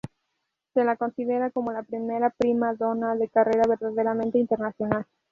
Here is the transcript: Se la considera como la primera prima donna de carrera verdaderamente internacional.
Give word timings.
Se 0.73 0.83
la 0.83 0.95
considera 0.95 1.51
como 1.51 1.71
la 1.71 1.83
primera 1.83 2.31
prima 2.31 2.73
donna 2.73 3.15
de 3.15 3.29
carrera 3.29 3.61
verdaderamente 3.69 4.39
internacional. 4.39 5.05